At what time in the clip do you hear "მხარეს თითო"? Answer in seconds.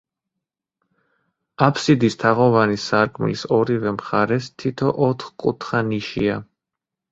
3.99-4.97